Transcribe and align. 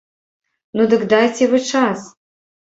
Ну 0.79 0.87
дык 0.93 1.01
дайце 1.11 1.49
вы 1.53 1.61
час! 1.75 2.09